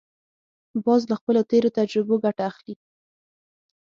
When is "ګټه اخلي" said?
2.25-2.75